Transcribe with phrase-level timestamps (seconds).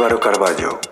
[0.00, 0.89] Álvaro Carballo.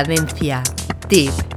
[0.00, 0.62] Cadencia.
[1.08, 1.49] Tip.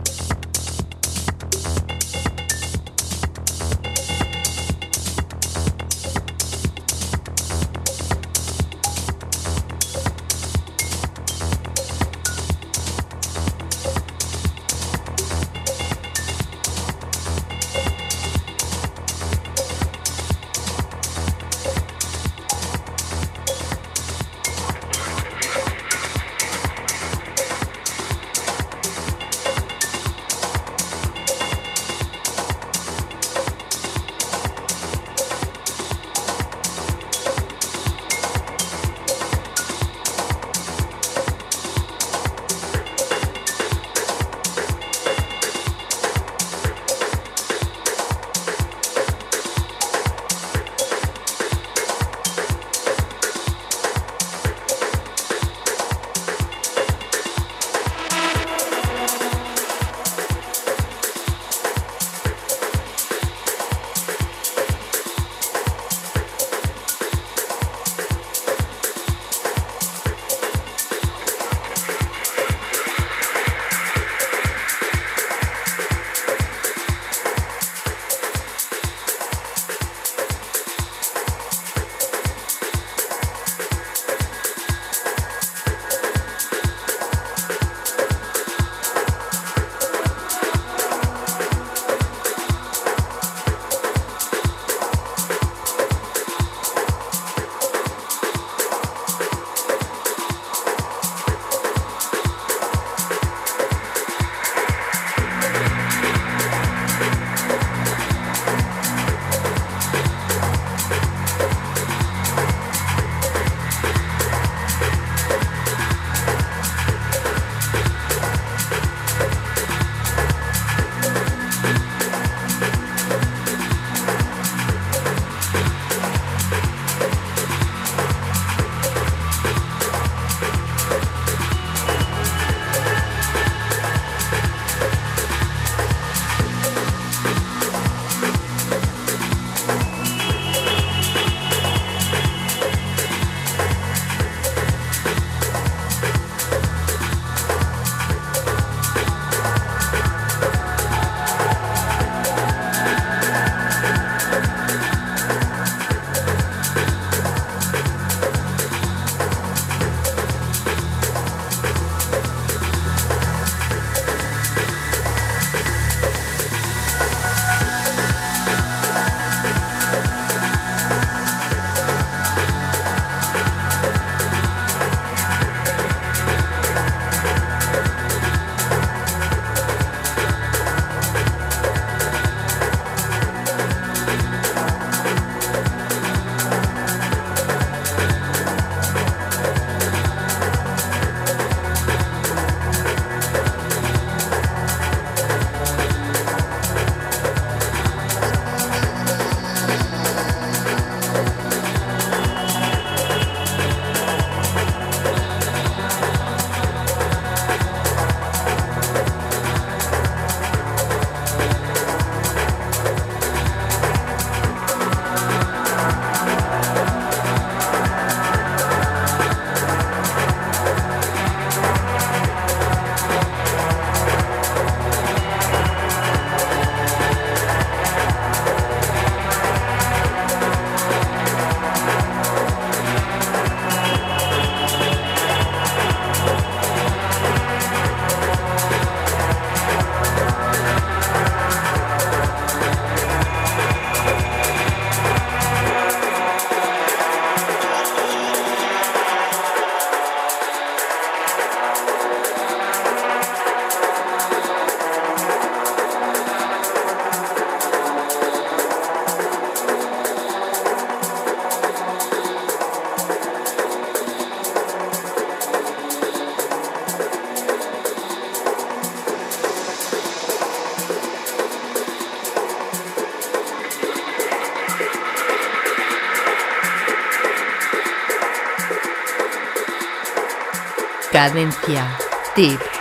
[281.14, 281.86] Cadencia.
[282.34, 282.73] Tip.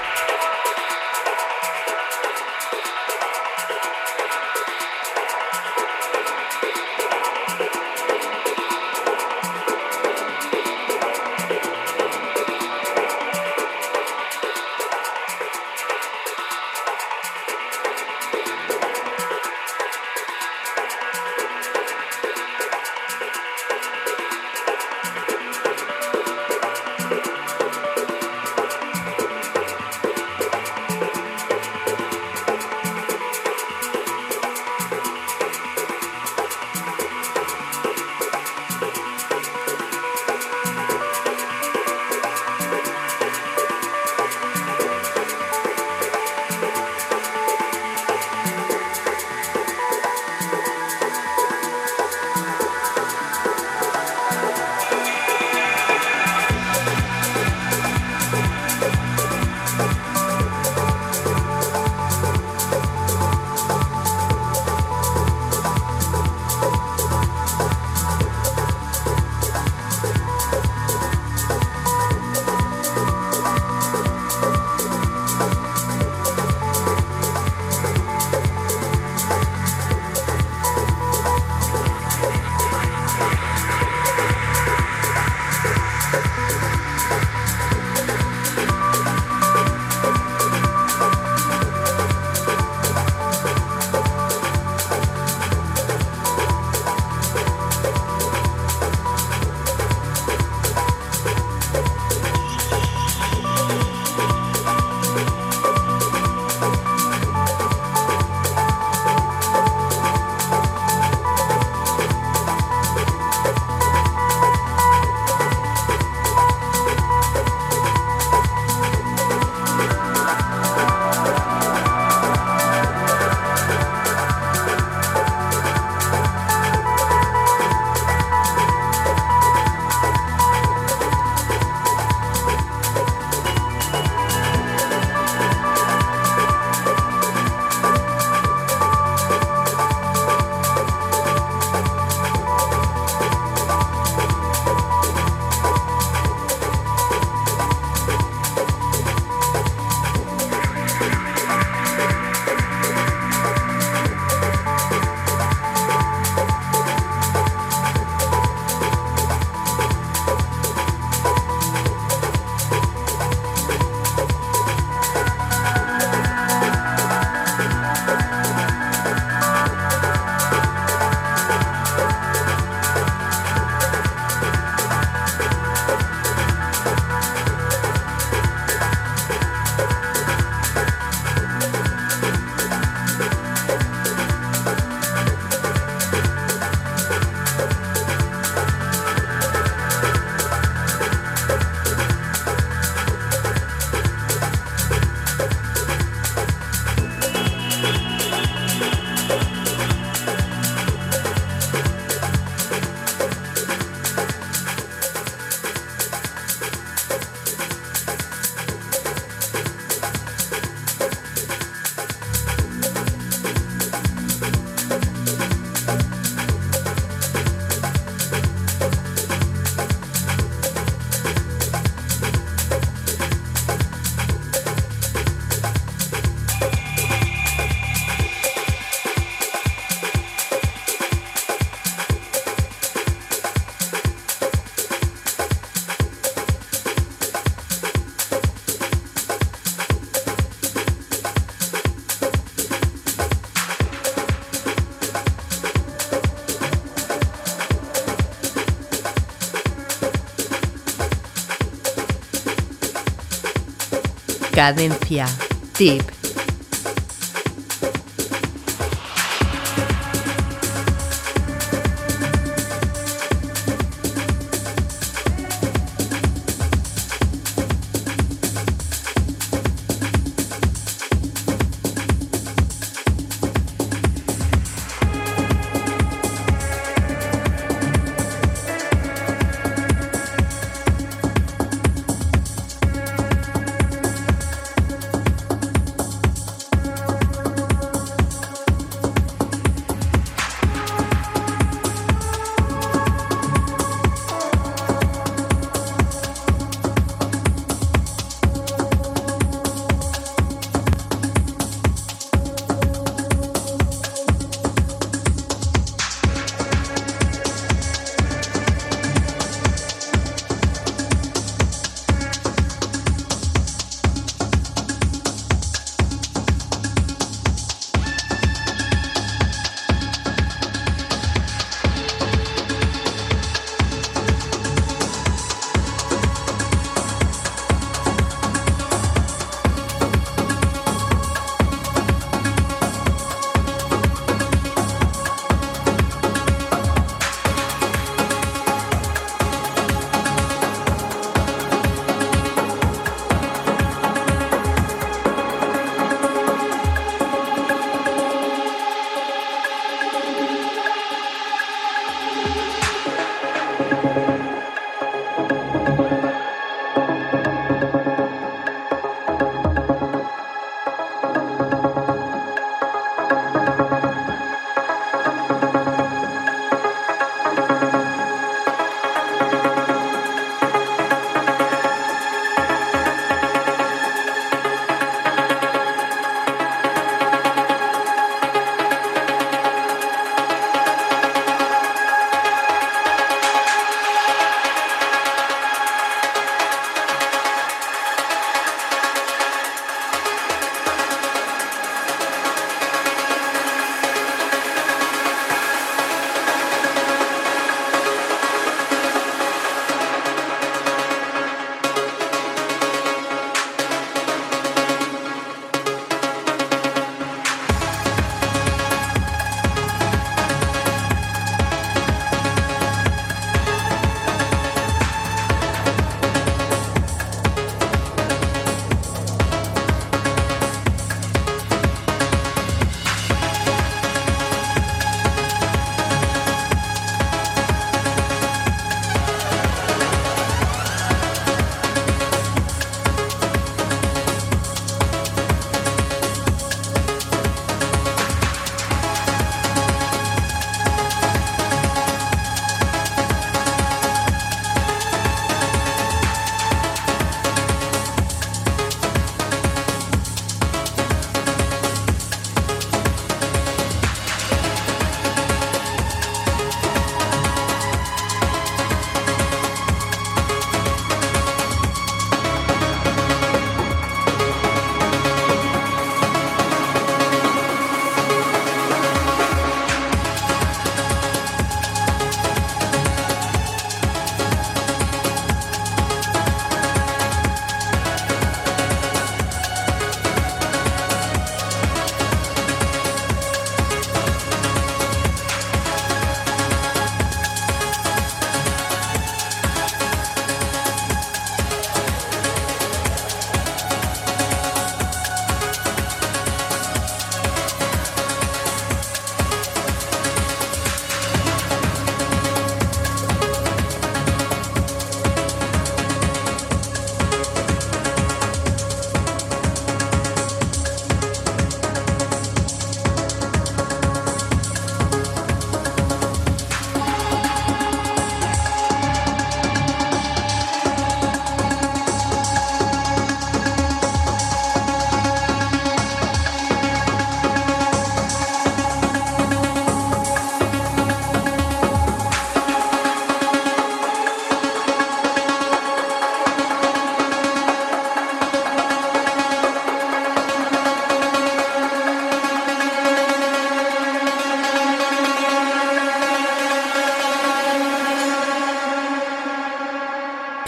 [254.63, 255.27] Cadencia.
[255.75, 256.22] Tip.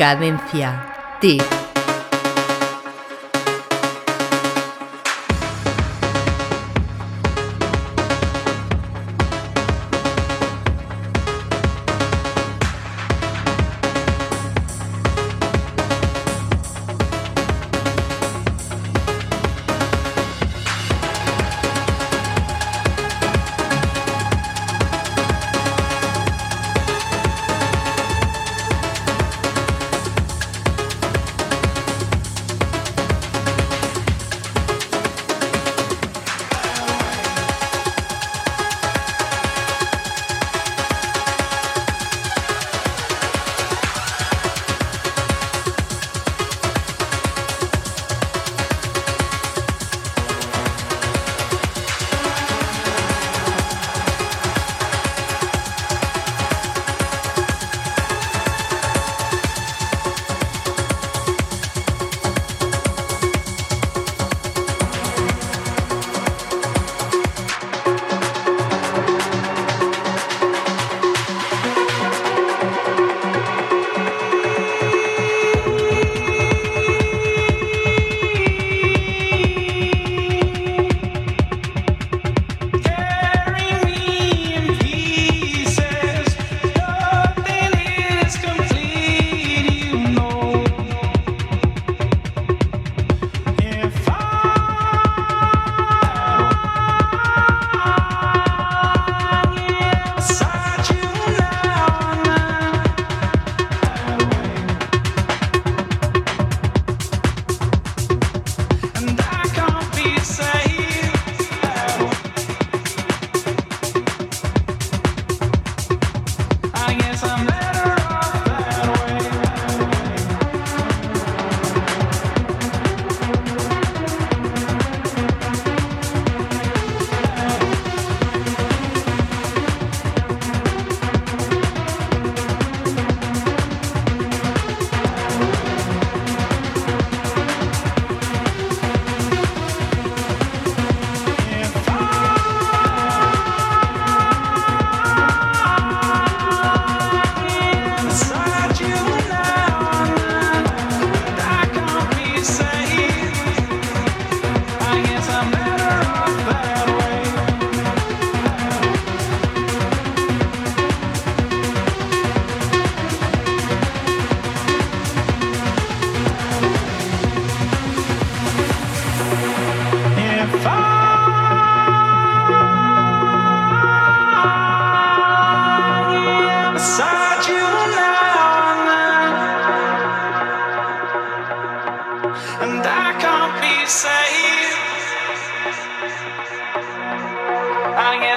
[0.04, 0.84] Cadencia.
[1.18, 1.53] Tip.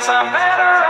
[0.09, 0.87] a better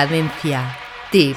[0.00, 0.64] Cadencia.
[1.10, 1.36] Tip.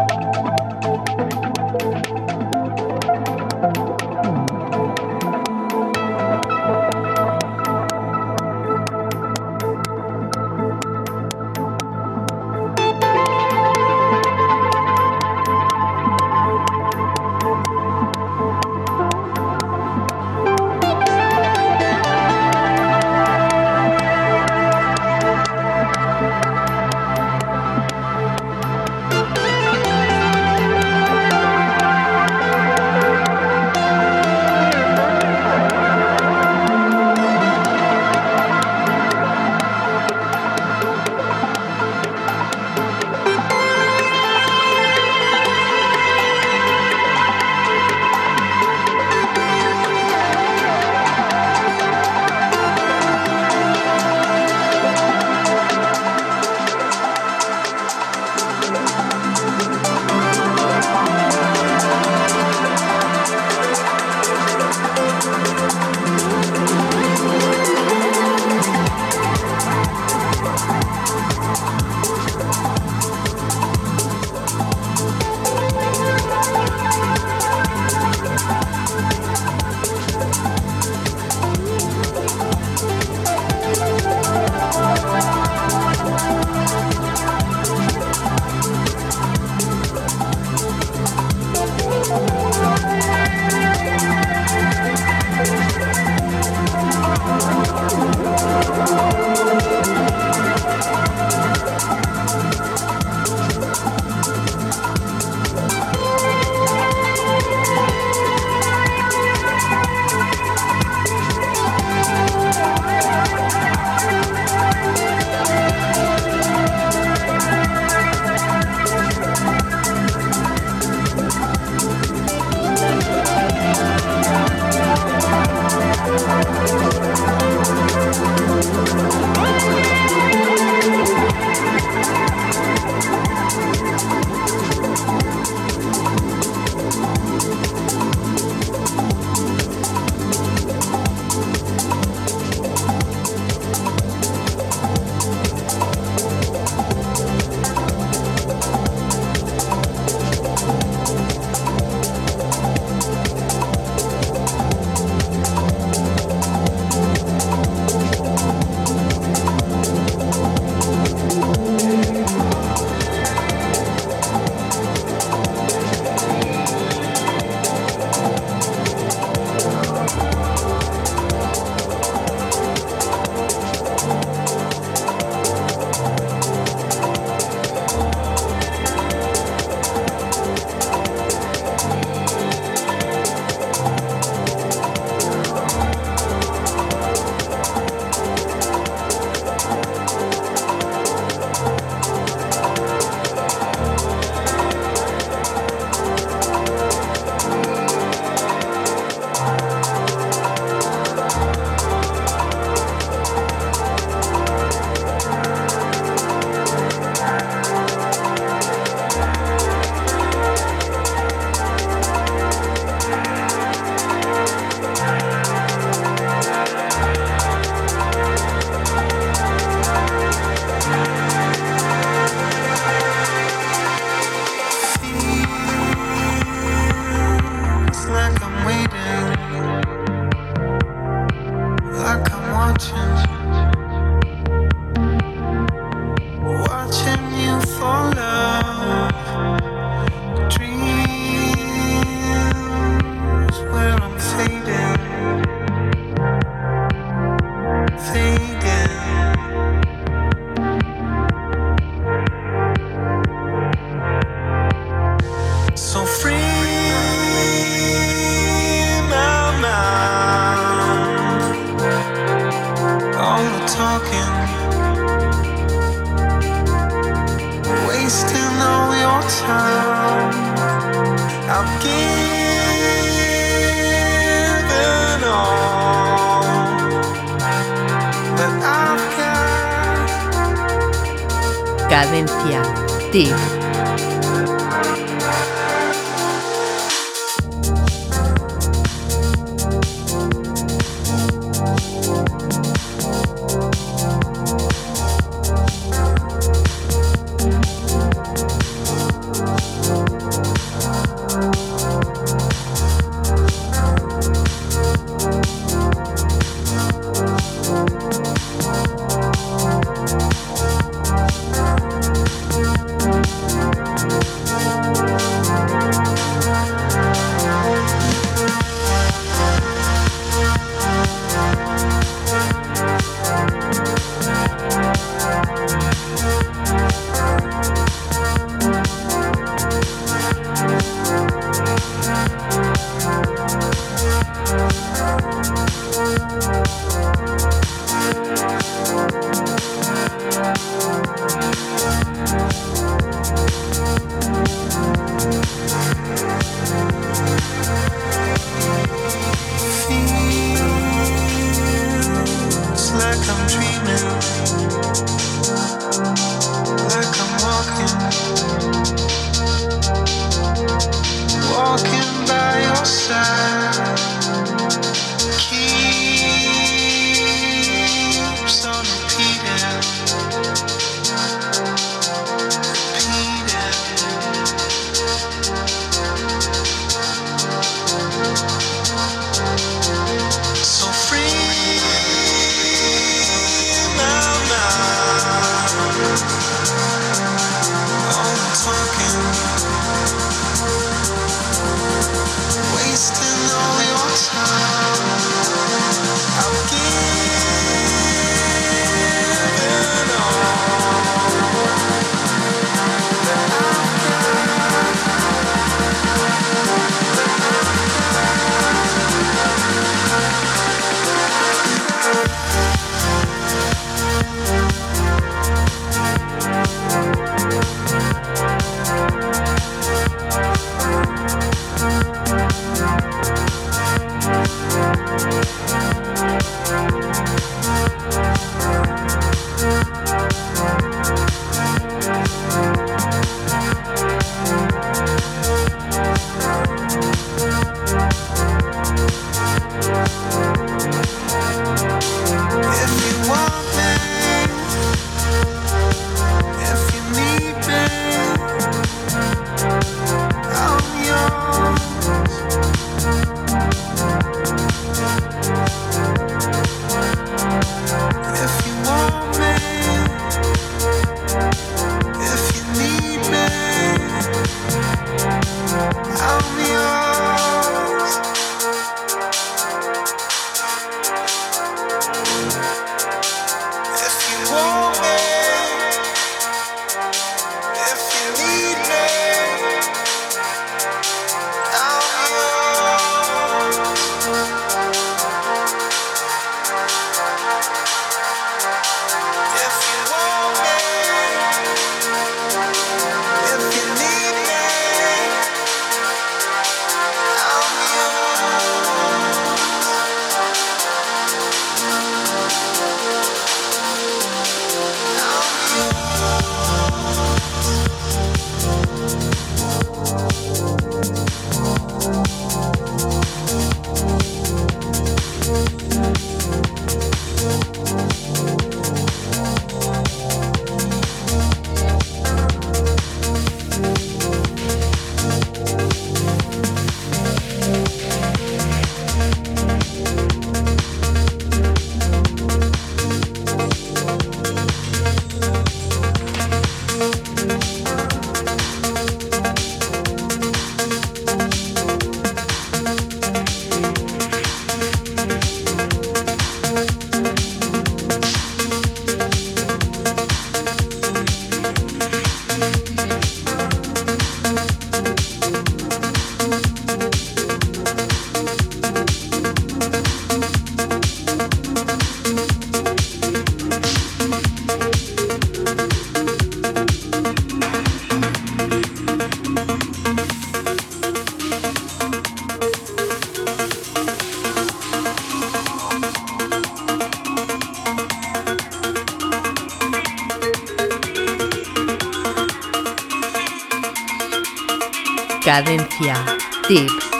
[586.71, 587.10] Tip.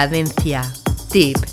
[0.00, 0.62] Cadencia.
[1.10, 1.49] Tip.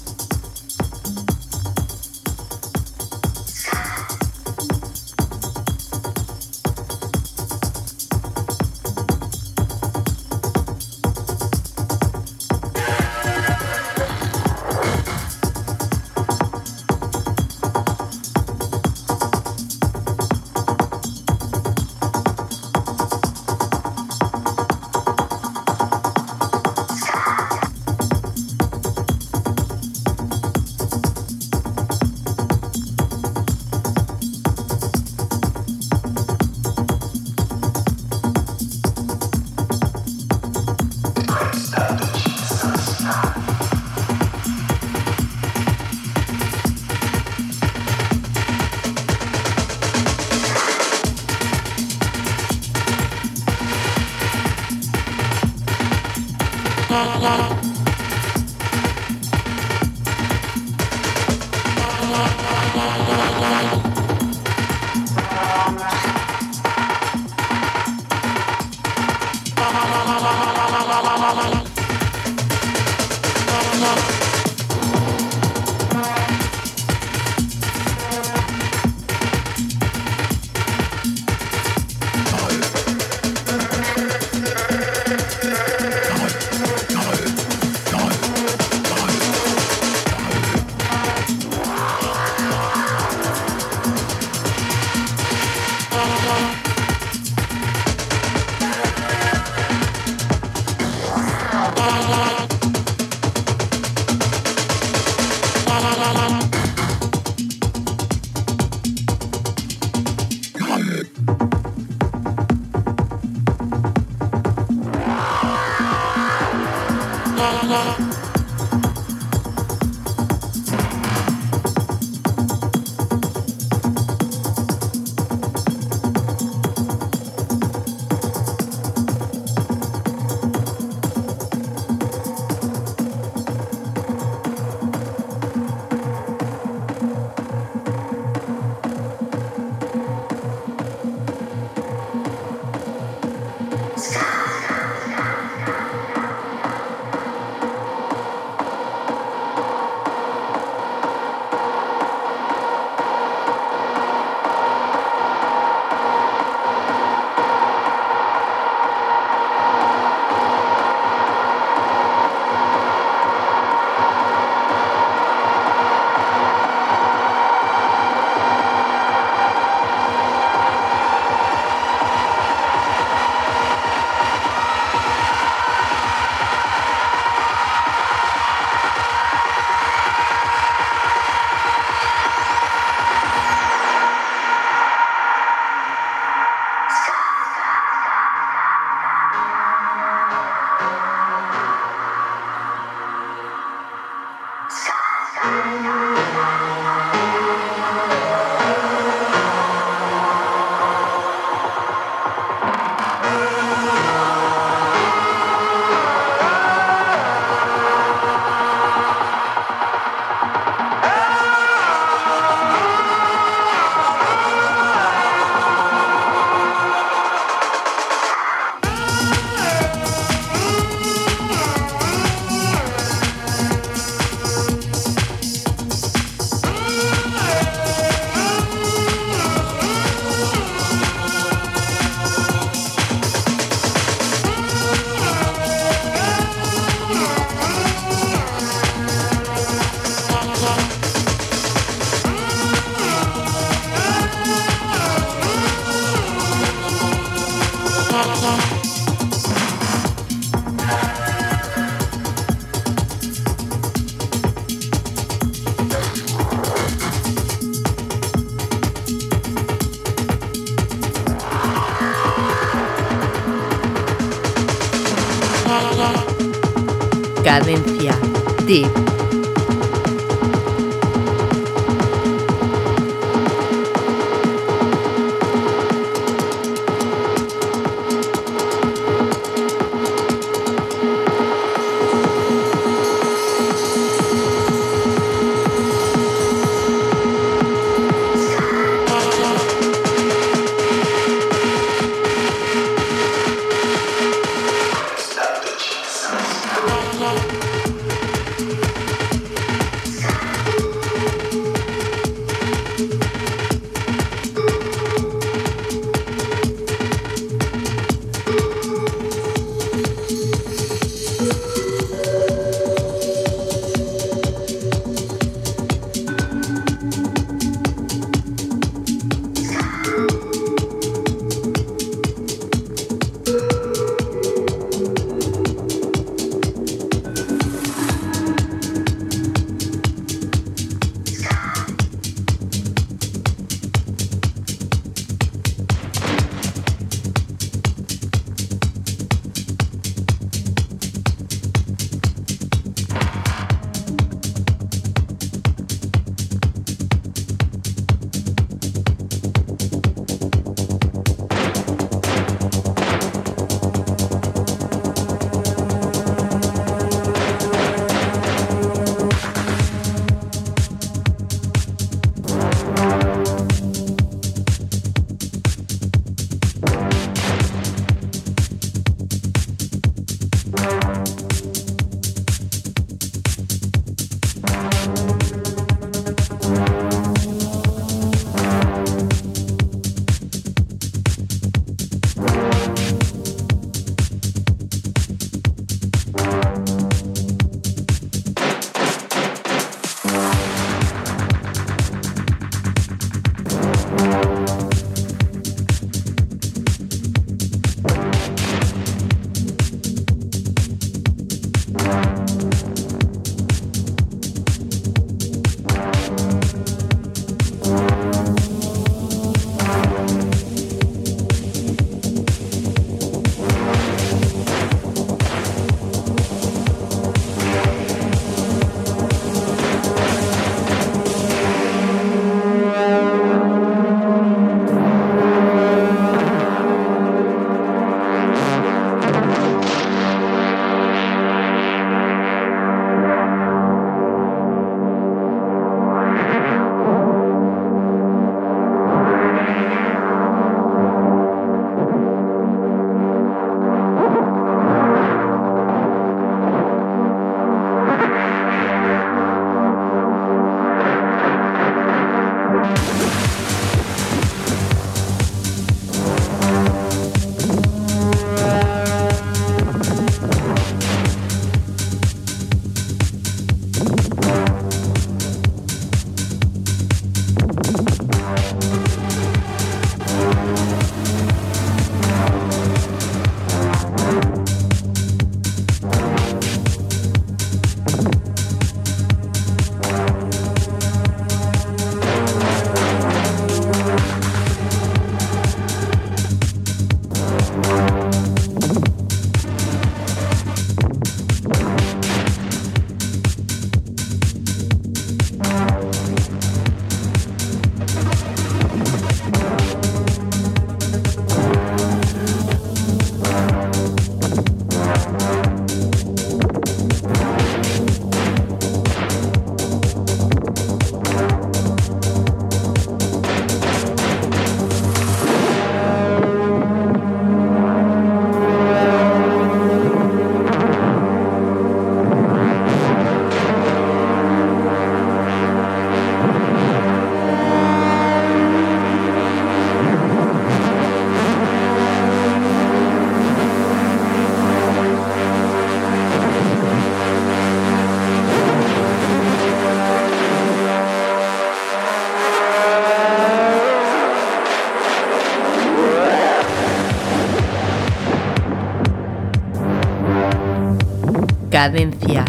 [551.88, 552.44] Cadencia.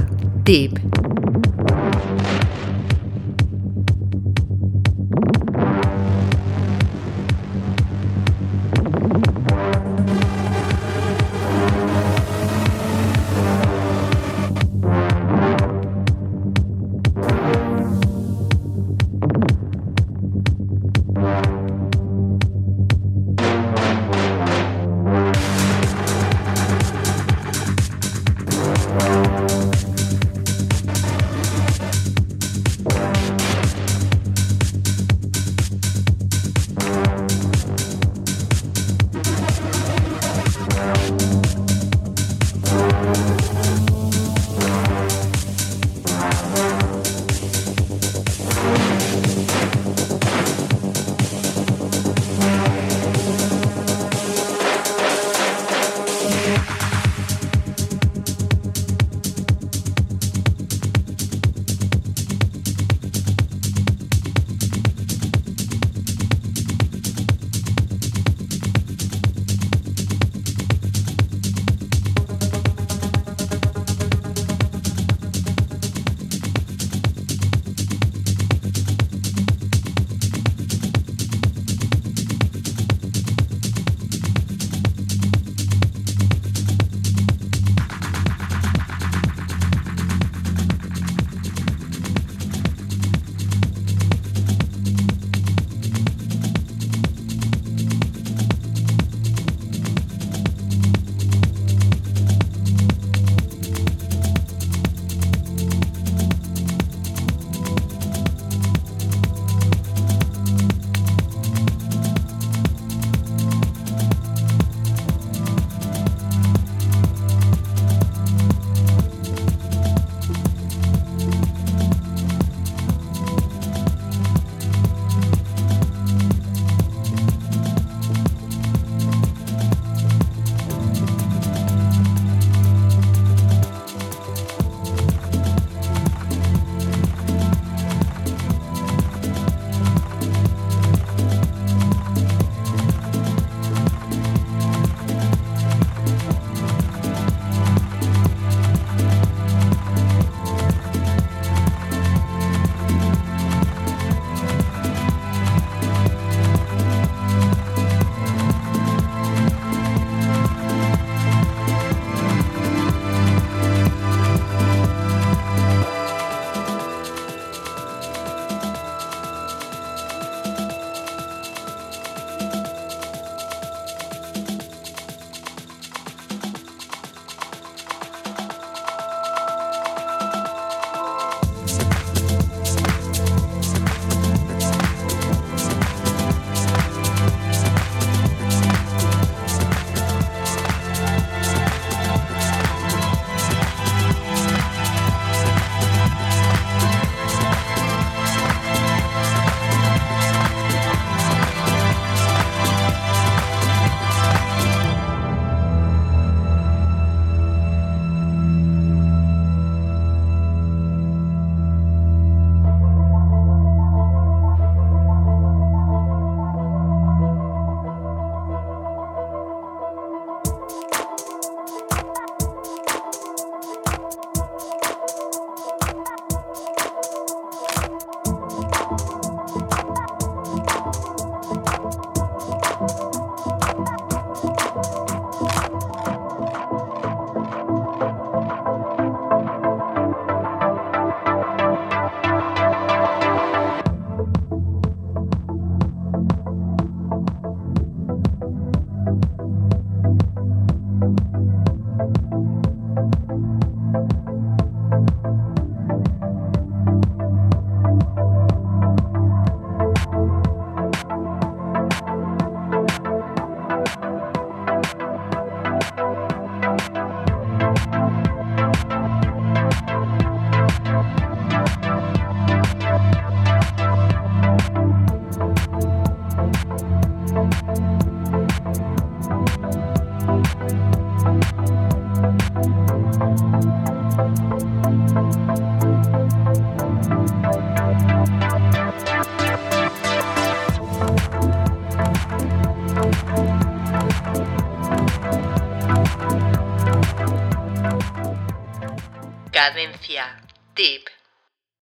[0.45, 0.88] Tip.